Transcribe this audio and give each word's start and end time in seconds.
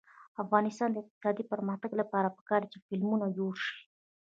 د 0.35 0.35
افغانستان 0.43 0.89
د 0.91 0.95
اقتصادي 1.03 1.43
پرمختګ 1.51 1.91
لپاره 2.01 2.33
پکار 2.37 2.59
ده 2.63 2.67
چې 2.73 2.83
فلمونه 2.87 3.25
جوړ 3.37 3.53
شي. 3.65 3.77